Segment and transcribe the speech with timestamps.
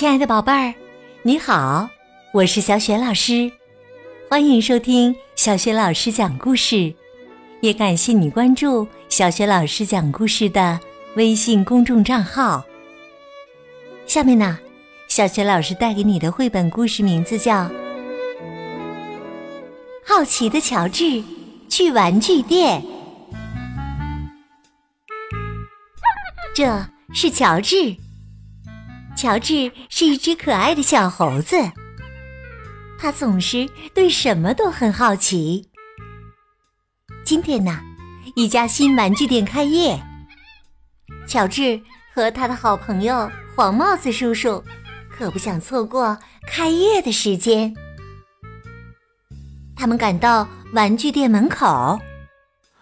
[0.00, 0.72] 亲爱的宝贝儿，
[1.22, 1.86] 你好，
[2.32, 3.52] 我是小雪老师，
[4.30, 6.94] 欢迎收听小雪老师讲故事，
[7.60, 10.80] 也感谢你关注小雪老师讲故事的
[11.16, 12.64] 微信公众账号。
[14.06, 14.58] 下面呢，
[15.06, 17.64] 小雪老师带给你的绘本故事名字叫
[20.02, 21.22] 《好奇的乔治
[21.68, 22.82] 去玩具店》，
[26.54, 27.94] 这是乔治。
[29.16, 31.56] 乔治是一只可爱的小猴子，
[32.98, 35.68] 他总是对什么都很好奇。
[37.22, 37.78] 今天呢，
[38.34, 40.00] 一家新玩具店开业，
[41.26, 41.80] 乔治
[42.14, 44.64] 和他的好朋友黄帽子叔叔
[45.10, 46.16] 可不想错过
[46.46, 47.74] 开业的时间。
[49.76, 52.00] 他们赶到玩具店门口，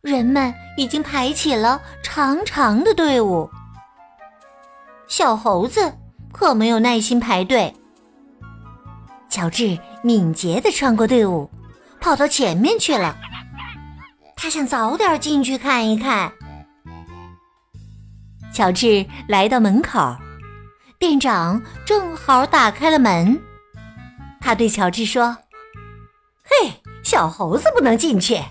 [0.00, 3.50] 人们已经排起了长长的队伍。
[5.08, 5.92] 小猴子。
[6.32, 7.74] 可没有耐心排队。
[9.28, 11.50] 乔治敏捷的穿过队伍，
[12.00, 13.16] 跑到前面去了。
[14.36, 16.32] 他想早点进去看一看。
[18.52, 20.16] 乔治来到门口，
[20.98, 23.40] 店长正好打开了门。
[24.40, 25.36] 他对乔治说
[26.42, 28.42] ：“嘿，小猴子不能进去。”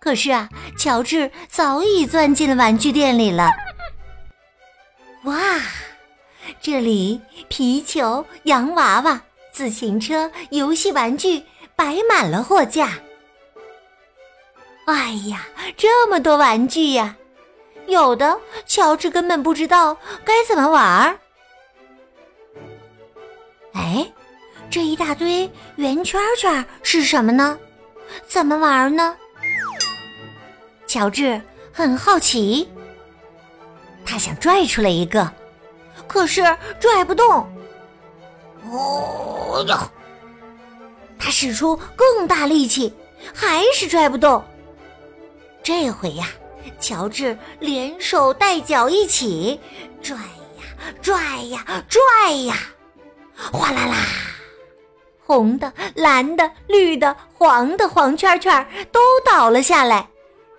[0.00, 0.48] 可是啊，
[0.78, 3.50] 乔治早已钻进了玩具店里了。
[5.24, 5.34] 哇！
[6.60, 9.20] 这里皮球、洋娃娃、
[9.52, 11.42] 自行车、游戏玩具
[11.74, 12.92] 摆满了货架。
[14.86, 17.16] 哎呀，这么多玩具呀！
[17.86, 21.18] 有的乔治根本不知道该怎么玩儿。
[23.74, 24.10] 哎，
[24.70, 27.58] 这一大堆圆圈圈是什么呢？
[28.26, 29.16] 怎么玩呢？
[30.86, 31.40] 乔治
[31.72, 32.68] 很好奇，
[34.04, 35.32] 他想拽出来一个。
[36.06, 36.42] 可是
[36.80, 37.46] 拽不动。
[38.70, 39.78] 哦哟！
[41.18, 42.94] 他使出更大力气，
[43.34, 44.44] 还是拽不动。
[45.62, 46.28] 这回呀，
[46.78, 49.60] 乔治连手带脚一起
[50.02, 50.24] 拽呀
[51.02, 52.56] 拽呀拽呀，
[53.52, 53.96] 哗啦啦！
[55.24, 60.08] 红的、蓝的、绿的、黄的黄圈圈都倒了下来，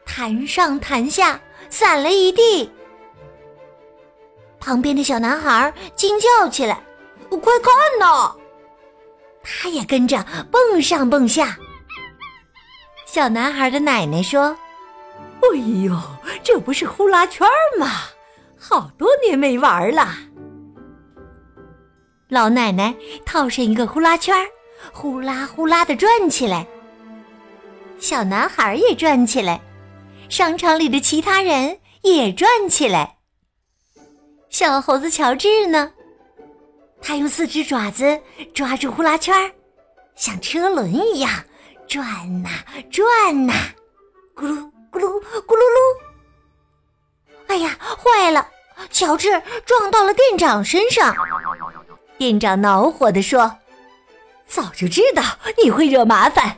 [0.05, 1.39] 弹上弹下，
[1.69, 2.69] 散了一地。
[4.67, 6.78] 旁边的小男孩惊叫起来
[7.41, 8.35] ：“快看呐！”
[9.41, 11.57] 他也跟着蹦上蹦下。
[13.06, 14.53] 小男孩的奶奶说
[15.39, 15.97] ：“哎呦，
[16.44, 17.47] 这不是呼啦圈
[17.79, 17.88] 吗？
[18.59, 20.13] 好多年没玩了。”
[22.27, 22.94] 老奶奶
[23.25, 24.35] 套上一个呼啦圈，
[24.91, 26.67] 呼啦呼啦的转起来。
[28.00, 29.61] 小男孩也转起来，
[30.27, 33.16] 商场里的其他人也转起来。
[34.49, 35.91] 小猴子乔治呢？
[37.01, 38.19] 他用四只爪子
[38.53, 39.53] 抓住呼啦圈，
[40.15, 41.31] 像车轮一样
[41.87, 42.49] 转呐
[42.91, 43.05] 转
[43.45, 43.53] 呐，
[44.35, 44.57] 咕噜
[44.91, 45.97] 咕噜咕噜噜。
[47.47, 48.47] 哎呀，坏了！
[48.91, 51.15] 乔治撞到了店长身上。
[52.17, 53.57] 店长恼火地说
[54.47, 55.23] ：“早就知道
[55.63, 56.57] 你会惹麻烦，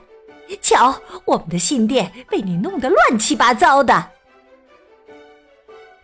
[0.62, 4.12] 瞧，我们的新店被你弄得乱七八糟的。”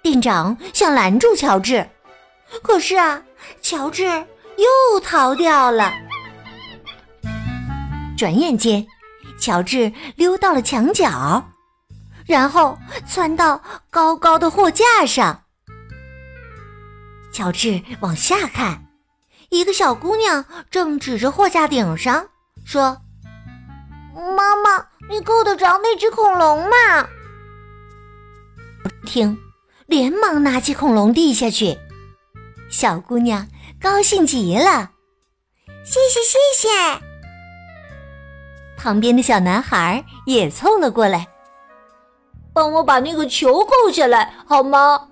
[0.06, 1.90] 店长想拦住乔治，
[2.62, 3.20] 可是啊，
[3.60, 5.92] 乔治又逃掉了。
[8.16, 8.86] 转眼间，
[9.40, 11.44] 乔治溜到了墙角，
[12.28, 12.78] 然后
[13.08, 15.42] 窜到高高的货架上。
[17.32, 18.86] 乔治往下看，
[19.50, 22.28] 一个小姑娘正指着货架顶上
[22.64, 22.96] 说
[24.38, 27.08] ：“妈妈，你够得着那只恐龙吗？”
[29.04, 29.36] 听。
[29.88, 31.78] 连忙拿起恐龙递下去，
[32.70, 33.48] 小姑娘
[33.80, 34.92] 高兴极了，
[35.84, 36.70] 谢谢谢谢。
[38.78, 41.28] 旁边的小男孩也凑了过来，
[42.54, 45.08] 帮我把那个球扣下来好吗？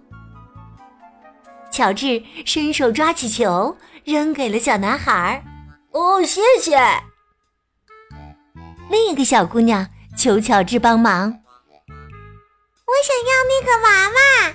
[1.72, 5.44] 乔治伸手抓起球，扔给了小男孩。
[5.92, 6.80] 哦，谢谢。
[8.90, 9.88] 另一个小姑娘
[10.18, 11.40] 求乔治帮忙，
[11.90, 14.54] 我想要那个娃娃。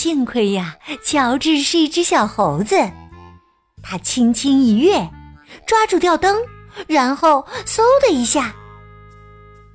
[0.00, 2.90] 幸亏呀，乔治是一只小猴子，
[3.82, 5.10] 他轻轻一跃，
[5.66, 6.38] 抓住吊灯，
[6.86, 8.54] 然后嗖的一下，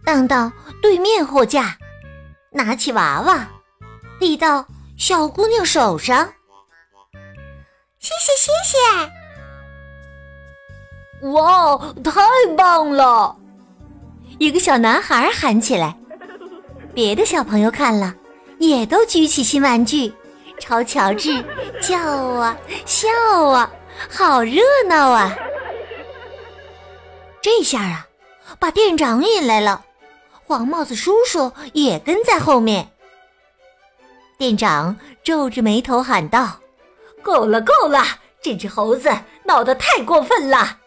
[0.03, 0.51] 荡到
[0.81, 1.77] 对面货架，
[2.51, 3.47] 拿起娃娃，
[4.19, 4.65] 递到
[4.97, 6.27] 小姑娘手上。
[7.99, 8.51] 谢谢谢
[11.21, 11.29] 谢！
[11.29, 12.19] 哇，太
[12.57, 13.37] 棒了！
[14.39, 15.95] 一个小男孩喊起来，
[16.95, 18.15] 别的小朋友看了。
[18.59, 20.13] 也都举起新玩具，
[20.59, 21.43] 朝乔治
[21.81, 23.07] 叫啊笑
[23.49, 23.71] 啊，
[24.09, 25.35] 好热闹啊！
[27.41, 28.07] 这下啊，
[28.59, 29.85] 把店长引来了，
[30.45, 32.91] 黄帽子叔叔也跟在后面。
[34.37, 36.59] 店长皱着眉头喊道
[37.23, 38.03] ：“够了，够了！
[38.41, 39.09] 这只猴子
[39.43, 40.79] 闹得太过分了。”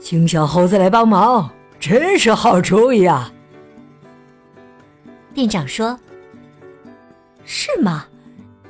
[0.00, 3.30] 请小猴子来帮忙，真是好主意啊！”
[5.34, 6.00] 店长说
[7.44, 8.06] ：“是吗？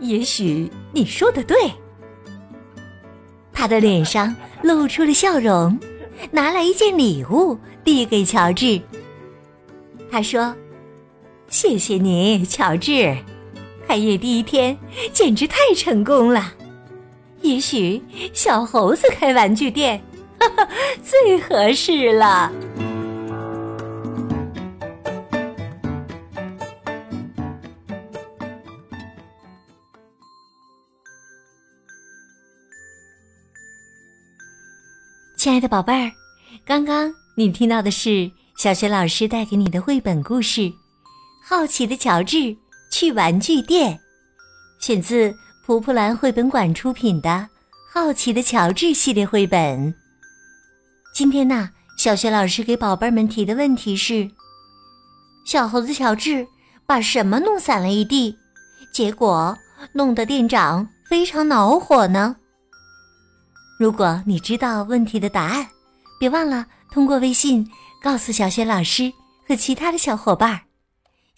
[0.01, 1.57] 也许你说的对。”
[3.55, 5.79] 他的脸上露出了笑容，
[6.33, 8.81] 拿来一件礼物递给乔治。
[10.11, 10.53] 他说
[11.49, 13.17] ：“谢谢你，乔治，
[13.87, 14.79] 开业第一天
[15.13, 16.55] 简直太成功了。
[17.41, 18.03] 也许
[18.35, 20.03] 小猴子开玩具店，
[20.39, 20.69] 哈哈，
[21.03, 22.53] 最合适了。”
[35.37, 36.13] 亲爱的宝贝儿，
[36.67, 40.61] 刚刚你听到的是小学老师带给你的绘本故事
[41.51, 42.55] 《好奇的乔治
[42.91, 43.97] 去玩具店》，
[44.85, 45.35] 选自
[45.65, 47.31] 蒲蒲兰绘本馆出品的
[47.91, 49.95] 《好奇的乔治》系列绘本。
[51.15, 54.31] 今天呢，小学老师给宝贝们提的问题是：
[55.47, 56.47] 小猴子乔治
[56.85, 58.37] 把什么弄散了一地，
[58.93, 59.57] 结果
[59.95, 62.37] 弄得店长非常恼火呢？
[63.81, 65.67] 如果你知道问题的答案，
[66.21, 67.67] 别忘了通过微信
[68.03, 69.11] 告诉小学老师
[69.49, 70.68] 和其他的小伙伴儿。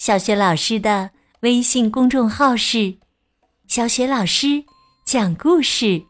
[0.01, 1.11] 小雪老师的
[1.41, 2.95] 微信公众号是
[3.69, 4.65] “小雪老师
[5.05, 6.03] 讲故事”，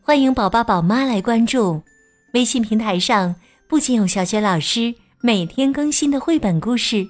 [0.00, 1.82] 欢迎宝宝宝妈来关注。
[2.32, 3.34] 微信平台上
[3.68, 7.04] 不仅有小雪老师每天更新的绘本故事，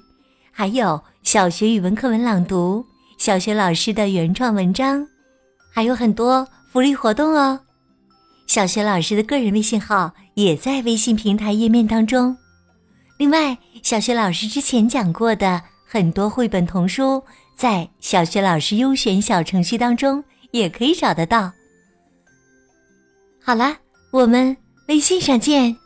[0.51, 2.87] 还有小学语文课文朗读、
[3.19, 5.07] 小学老师的原创文章，
[5.71, 7.61] 还有很多福利活动哦。
[8.47, 12.35] 小学老师的个人微信号也在微信平台页面当中。
[13.19, 15.63] 另外，小学老师之前讲过的
[15.93, 17.23] 很多绘本童书，
[17.55, 21.53] 在小学老师优选小程序当中也可以找得到。
[23.45, 23.77] 好了，
[24.11, 24.57] 我们
[24.89, 25.82] 微信上见。